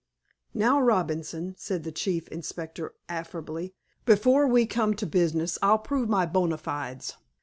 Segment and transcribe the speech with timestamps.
[0.55, 6.25] "Now, Robinson," said the Chief Inspector affably, "before we come to business I'll prove my
[6.25, 7.17] bona fides.